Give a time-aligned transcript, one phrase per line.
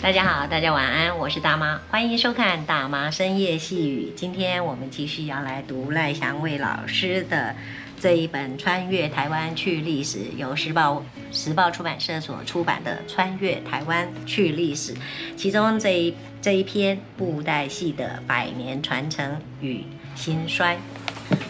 [0.00, 4.12] 大家好，大家晚安，我是大妈，欢迎收看大妈深夜细语。
[4.14, 7.56] 今天我们继续要来读赖祥伟老师的
[7.98, 14.94] 这一本《穿越台湾去历史》，由时报时报出版社所出版的《穿越台湾去历史》，
[15.36, 19.84] 其中这一这一篇布袋戏的百年传承与
[20.14, 20.78] 兴衰，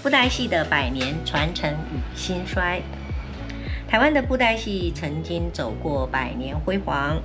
[0.02, 2.80] 布袋戏的百年传承与兴衰。
[3.86, 7.20] 台湾的布袋戏曾经走过百年辉煌。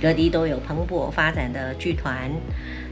[0.00, 2.30] 各地都有蓬勃发展的剧团，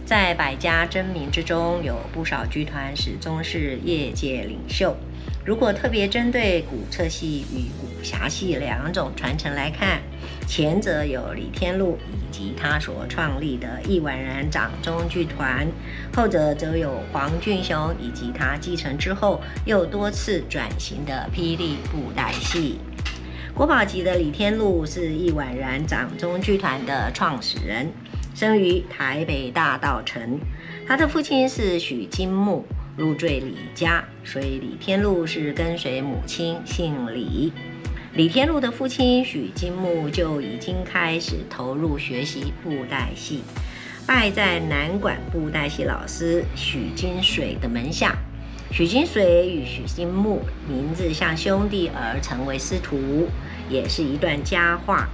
[0.04, 4.96] 在百家争鸣之中，有不少剧团始终是业界领袖。
[5.44, 10.00] 如果特别针对古册戏与武侠戏两种传承来看，
[10.46, 15.66] 前者有李天禄以及他所创立的易婉然掌中剧团，
[16.14, 22.78] 后者则有黄俊雄以及他继承之后又多次转型的霹雳布袋戏。
[23.54, 27.92] 国宝级的李天禄是易婉然掌中剧团的创始人，
[28.34, 30.40] 生于台北大道城。
[30.88, 32.64] 他的父亲是许金木，
[32.96, 37.52] 入赘李家，所以李天禄是跟随母亲姓李。
[38.14, 43.42] 李天禄的父亲许金木就已经开始投入学习布袋戏，
[44.06, 48.16] 拜在南管布袋戏老师许金水的门下。
[48.72, 53.28] 许金水与许金木名字像兄弟而成为师徒，
[53.68, 55.10] 也是一段佳话。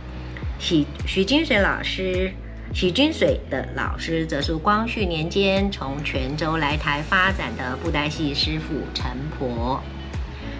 [0.61, 2.31] 许许金水老师，
[2.73, 9.83] 许金水的老师则是光绪年间从泉州来台发展的布袋戏师傅陈婆。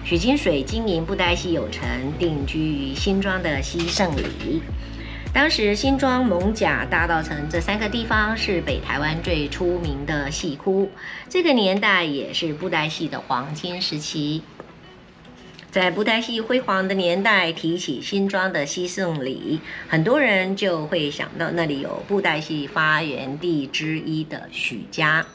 [0.03, 1.87] 许金水经营布袋戏有成，
[2.19, 4.61] 定居于新庄的西胜里。
[5.31, 10.91] 当时新庄、艋舺、大道城这三个地方是北台湾最出名的戏窟，
[11.29, 14.41] 这个年代也是布袋戏的黄金时期。
[15.71, 25.25] 在布袋戏辉煌的年代，提起新庄的西胜里，很多人就会想到那里有布袋戏发源地之一的许家、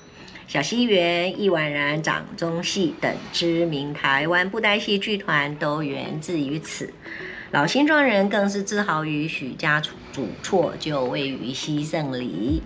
[0.48, 6.92] 小西园、易婉然掌中戏等知名台湾布袋戏剧团都源自于此。
[7.50, 12.62] 老新庄人更是自豪于许家主厝就位于西胜里。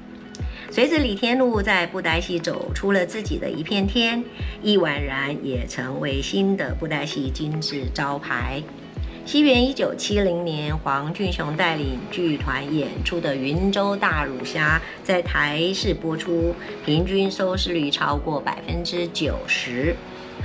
[0.70, 4.22] 随着李天禄在布袋戏走出了自己的一片天，
[4.62, 8.62] 易婉然也成为新的布袋戏金字招牌。
[9.26, 19.94] 西元一九七零年，黄俊雄带领剧团演出的《云州大儒侠》在台视播出，平均收视率超过百分之九十。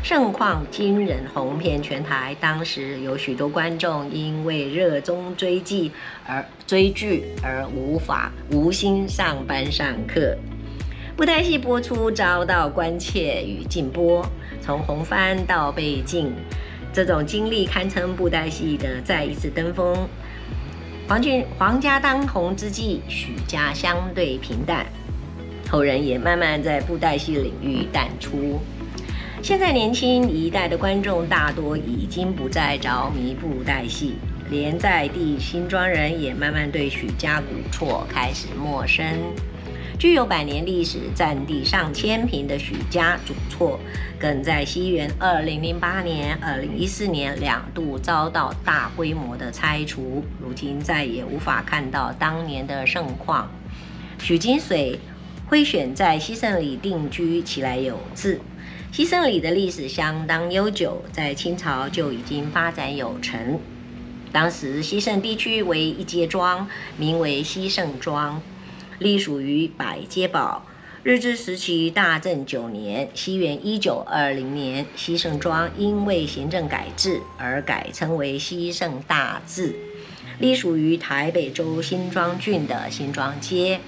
[0.03, 2.35] 盛况惊人，红遍全台。
[2.41, 5.89] 当时有许多观众因为热衷追剧
[6.27, 10.37] 而追剧而无法无心上班上课。
[11.15, 14.25] 布袋戏播出遭到关切与禁播，
[14.59, 16.33] 从红番到被禁，
[16.91, 19.95] 这种经历堪称布袋戏的再一次登峰。
[21.07, 24.85] 黄俊黄家当红之际，许家相对平淡，
[25.69, 28.59] 后人也慢慢在布袋戏领域淡出。
[29.43, 34.13] 现在年轻一代的观众大多已经不再着迷布袋戏，
[34.49, 39.05] 连在地新庄人也慢慢对许家古厝开始陌生。
[39.99, 43.77] 具有百年历史、占地上千坪的许家主厝，
[44.17, 53.51] 更在西元二零零八年、二零一四年两度遭到大规模的拆除，如今再也无法看到当年的盛况。
[54.19, 54.97] 许金水
[55.47, 58.39] 会选在西胜里定居，起来有自。
[58.91, 63.59] 西胜里的历史相当悠久，在清朝就已经发展有成。
[64.31, 68.41] 当时西胜地区为一街庄，名为西胜庄，
[68.99, 70.65] 隶属于百街堡。
[71.03, 79.75] 日治时期大正九年（西元一九二零年），西胜庄因为行政改制而改称为西胜大治，
[80.39, 83.79] 隶属于台北州新庄郡的新庄街。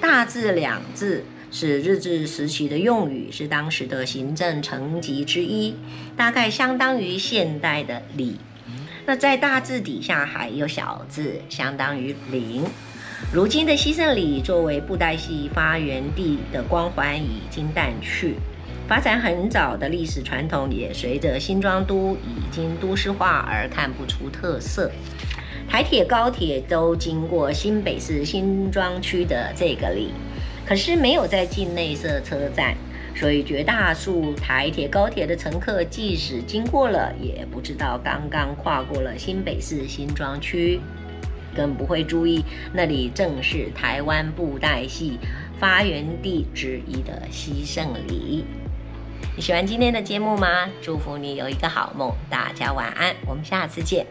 [0.00, 1.24] 大治两字。
[1.56, 5.76] 是日治时期的用语，是当时的行政层级之一，
[6.16, 8.38] 大概相当于现代的里。
[9.06, 12.64] 那在大字底下还有小字，相当于零。
[13.32, 18.34] 如今的西圣里作为布袋戏发源地的光环已经淡去，
[18.88, 24.90] 发展很早的历史传统也随着新庄都已经都市化而看不出特色。
[25.68, 30.10] 台铁、高铁都经过新北市新庄区的这个里。
[30.66, 32.74] 可是没有在境内设车站，
[33.14, 40.80] 所以绝大数台铁、高铁的乘客，即使经过了，也不知道刚刚跨过了新北市新庄区，
[41.54, 45.18] 更不会注意那里正是台湾布袋戏
[45.60, 48.44] 发源地之一的西圣里。
[49.36, 50.68] 你喜欢今天的节目吗？
[50.80, 54.06] 祝福你有一个好梦，大家晚安，我们下次见。